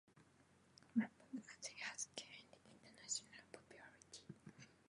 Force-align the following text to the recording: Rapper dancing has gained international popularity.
Rapper 0.95 1.27
dancing 1.31 1.75
has 1.85 2.07
gained 2.15 2.47
international 2.73 3.43
popularity. 3.53 4.31